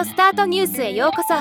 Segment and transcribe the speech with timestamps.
[0.00, 1.34] オスタートニュースへようこそ。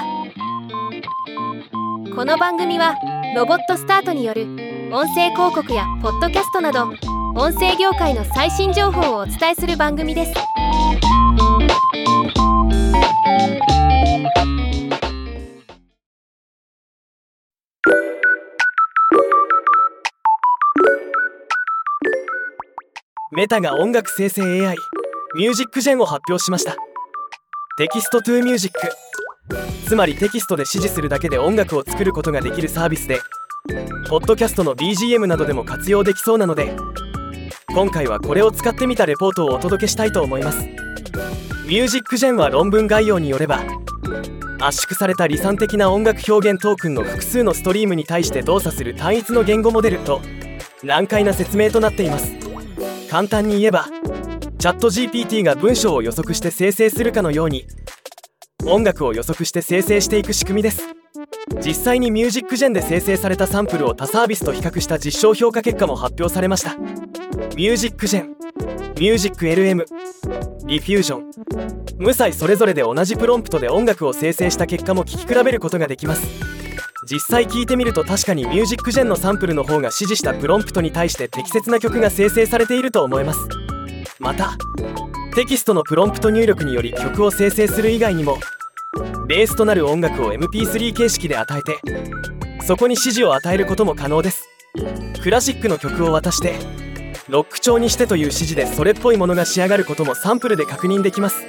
[2.14, 2.94] この番組は
[3.34, 4.48] ロボットスタートによる
[4.92, 6.90] 音声広告やポッドキャストなど
[7.38, 10.34] 音声業界の最新情報をお伝えする番組です。
[23.32, 24.76] メタが音楽生成 AI
[25.36, 26.76] MusicGen を発表しました。
[27.80, 28.80] Text-to-Music。
[29.88, 33.22] つまりテキストで指示するだけで音楽を作ることができるサービスで
[34.10, 36.76] ポッドキャストの BGM などでも活用できそうなので
[37.70, 40.58] 今回はこれを使ってみたレポートをお届けしたいと思います。
[41.68, 43.62] MusicGen は論文概要によれば
[44.60, 50.20] 圧縮された離散的な音楽表現トークンの複数のストリームに対して動作する単一の言語モデルと
[50.84, 52.34] 難解な説明となっています。
[53.10, 53.88] 簡単に言えば
[54.60, 57.66] チャット GPT が文章を予測して生成するかのように
[58.66, 60.82] 音楽を予測して生成していく仕組みです。
[61.66, 66.76] 実際にミュージックジェンで生成されたサンプルを他サービスと比較した実証評価結果も発表されました。
[66.76, 68.36] ミュージックジェン
[69.00, 69.86] ミュージック LM
[70.66, 71.32] リフュージョン。
[71.98, 76.28] 無彩それぞれで同じプロンプトで音楽を生成した結果も聞き比べることができます。
[77.10, 83.69] 実際聞いてみると確かにミュージックジェンのサンプルの方が指示したプロンプトに対して適切な曲が生成されていると思います。
[84.20, 84.58] また
[85.34, 88.38] テキストのプロンプト入力により曲を生成する以外にも
[89.28, 91.80] ベースとなる音楽を MP3 形式で与えて
[92.66, 94.46] そこに指示を与えることも可能です。
[95.24, 96.56] クラシックの曲を渡して
[97.30, 101.46] ロック調にしてという指示でそれっぽいものが仕上がることもサンプルで確認できます。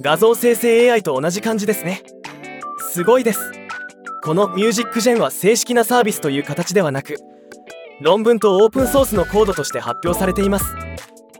[0.00, 2.02] 画像生成 AI と同じ感じですね。
[2.92, 3.52] すごいです。
[4.24, 7.16] このミュージックジェンは正式なサービスという形ではなく
[8.00, 10.81] 論文とオープンソースのコードとして発表されています。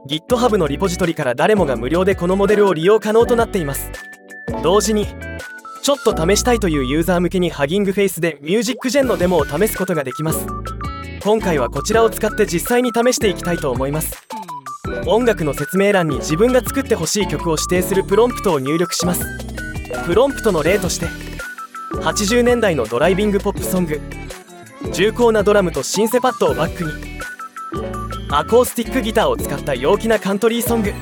[0.06, 3.91] GitHub のリポジトリから誰もが無料でこのモデルを利用可能となっています。
[4.62, 5.06] 同時に
[5.83, 10.46] ちょっと試したいというユーザー向けにハギングフェイスでミュージックジェンのデモを試すことができます。
[11.23, 14.27] 今回はこちらを使って実際に試していきたいと思います。
[15.07, 19.24] 音楽の説明欄に自分が作ってほしい曲を指定するプロンプトを入力します。
[20.05, 21.07] プロンプトの例として
[22.01, 24.01] 80年代のドライビングポップソング。
[24.92, 27.11] 重厚なドラムとシンセパッドをバックに
[28.35, 30.95] アコースティックギターを使った陽気なカントリーソング。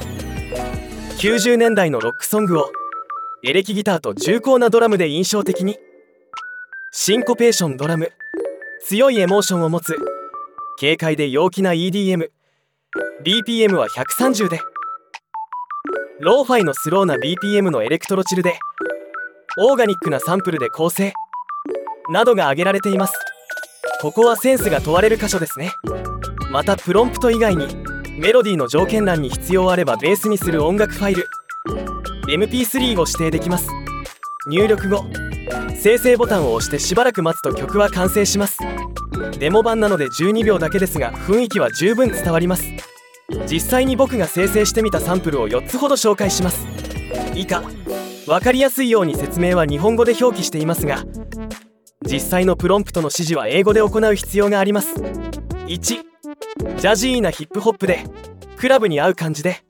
[1.20, 2.72] 90年代のロックソングを
[3.44, 5.78] エレキギターと重厚なドラムで印象的に。
[6.90, 8.10] シンコペーションドラム。
[8.82, 9.96] 強いエモーションを持つ。
[10.80, 12.30] 軽快で陽気な EDM
[13.24, 14.60] BPM は130で。
[16.18, 18.58] ローファイのスローな BPM の electro chill で。
[19.56, 21.12] オーガニックなサンプルで構成。
[22.10, 23.14] などが挙げられています。
[24.00, 25.70] ここはセンスが問われる箇所ですね。
[26.50, 27.68] またプロンプト以外に
[28.18, 31.28] メロディーの条件欄に必要あればベースにする音楽ファイル。
[32.28, 33.68] MP3 を指定できます。
[34.48, 35.04] 入力後
[35.76, 38.58] 生成ボタンを押してしばらく待つと曲は完成します。
[39.38, 42.64] デモ版なので12秒だけですが雰囲気は十分伝わります。
[43.48, 46.66] 実際に僕が生成してみたサンプルを4つほど紹介します。
[47.36, 47.62] 以下
[48.26, 51.04] 分かりやすいように説明は日本語で表記していますが
[52.04, 54.94] 実際のプロンプトの指示は英語で行う必要があります。
[55.68, 56.09] 1
[56.60, 58.04] ジャジーなヒップホップで
[58.56, 59.62] クラブに合う感じで。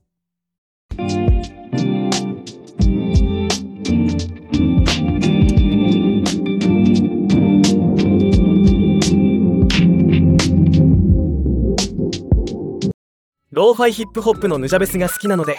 [13.53, 15.57] ローファイヒップホップのヌジャベスが好きなので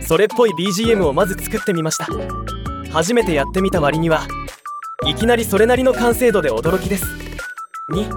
[0.00, 2.06] それっぽい BGM をまず作ってみました。
[2.92, 4.26] 初めてやってみた割には
[5.06, 7.04] いきなりそれなりの完成度で驚きです。
[7.92, 8.12] 2フ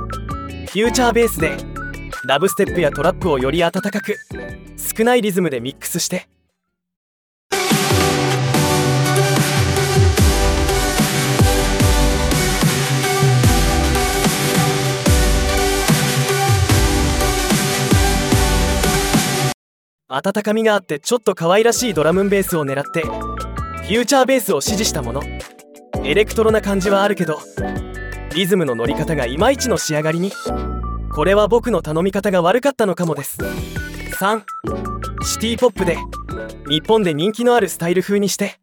[0.75, 1.70] ューチャーベースで
[2.23, 4.15] ラブステップやトラップをより温かく
[4.77, 6.27] 少ないリズムでミックスして。
[20.07, 25.23] 温かみがあってちょっと可愛らしいドラムンベースを狙ってフューチャーベースを指示したもの。
[26.03, 27.39] エレクトロな感じはあるけど
[28.35, 30.31] リズムの乗り方がいまいちの仕上がりに。
[31.13, 33.37] これは僕の頼み方が悪かったのかもです。
[34.17, 34.43] 3
[35.25, 35.97] シティポップで
[36.69, 38.59] 日本で人気のあるスタイル風にして。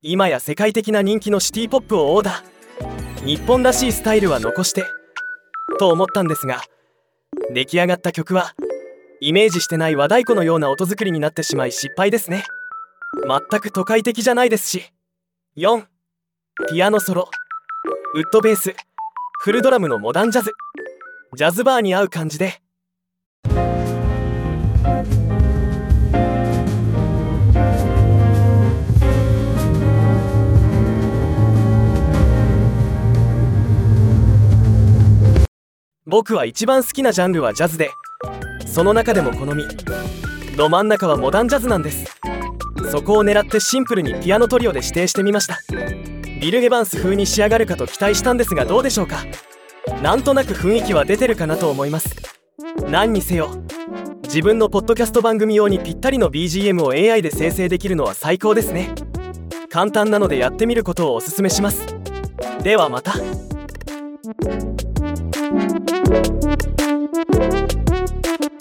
[0.00, 3.26] 今や世界的な人気のシティポップをオーダー。
[3.26, 4.84] 日本らしいスタイルは残して。
[5.78, 6.62] と思ったんですが
[7.52, 8.54] 出来上がった曲は
[9.20, 12.44] イメージしてない和太鼓のような音作りになってしまい失敗ですね。
[13.26, 14.92] 全く都会的じゃないですし。
[15.56, 15.86] 4
[16.70, 17.28] ピアノソロ。
[18.14, 18.74] ウッドベース。
[19.40, 20.52] フルドラムのモダンジャズ。
[21.36, 22.60] ジャズバーに合う感じで。
[36.06, 37.90] 僕は一番好きなジャンルはジャズで。
[38.72, 39.64] その中でも好み。
[40.56, 42.04] ど真ん中はモダンジャズなんです。
[42.90, 45.58] そこを狙ってシンプルにピアノトリオで指定してみました。
[46.40, 49.24] ビル・エヴァンス風に仕上がるかと期待したんですがどうでしょうか。
[50.02, 52.14] なんとなく雰囲気は出てるかなと思います。
[52.88, 53.50] 何にせよ
[54.24, 58.94] 自分のポッドキャスト番組用にぴったりの BGM を AI で生成できるのは最高ですね。
[59.70, 61.86] 簡単なのでやってみることをおすすめします。
[62.62, 63.14] ではまた。